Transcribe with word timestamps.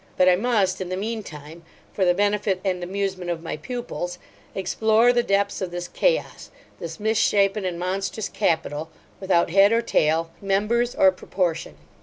But 0.17 0.27
I 0.27 0.35
must, 0.35 0.81
in 0.81 0.89
the 0.89 0.97
mean 0.97 1.21
time, 1.21 1.61
for 1.93 2.05
the 2.05 2.15
benefit 2.15 2.59
and 2.65 2.83
amusement 2.83 3.29
of 3.29 3.43
my 3.43 3.55
pupils, 3.57 4.17
explore 4.55 5.13
the 5.13 5.21
depths 5.21 5.61
of 5.61 5.69
this 5.69 5.87
chaos; 5.87 6.49
this 6.79 6.99
misshapen 6.99 7.65
and 7.65 7.77
monstrous 7.77 8.27
capital, 8.27 8.89
without 9.19 9.51
head 9.51 9.71
or 9.71 9.83
tail, 9.83 10.31
members 10.41 10.95
or 10.95 11.11
proportion. 11.11 11.75